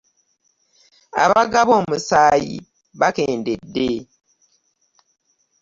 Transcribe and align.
Abagaba 1.23 1.71
omusaayi 1.81 2.57
bakendedde. 2.99 3.89